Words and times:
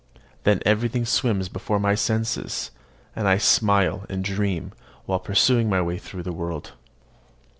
Then 0.45 0.63
everything 0.65 1.05
swims 1.05 1.47
before 1.47 1.79
my 1.79 1.93
senses, 1.93 2.71
and 3.15 3.27
I 3.27 3.37
smile 3.37 4.07
and 4.09 4.23
dream 4.23 4.71
while 5.05 5.19
pursuing 5.19 5.69
my 5.69 5.83
way 5.83 5.99
through 5.99 6.23
the 6.23 6.33
world. 6.33 6.71